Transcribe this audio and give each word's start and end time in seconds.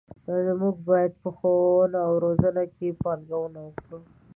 موږ 0.61 0.75
باید 0.89 1.11
په 1.21 1.29
ښوونه 1.37 1.99
او 2.07 2.13
روزنه 2.25 2.63
کې 2.75 2.87
پانګونه 3.01 3.59
وکړو. 3.65 3.99